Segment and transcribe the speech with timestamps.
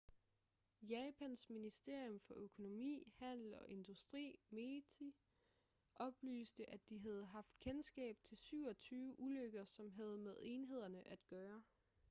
[0.81, 5.15] japans ministerium for økonomi handel og industri meti
[5.95, 11.61] oplyste at de havde haft kendskab til 27 ulykker som havde med enhederne at gøre